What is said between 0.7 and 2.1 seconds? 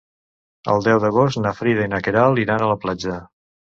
El deu d'agost na Frida i na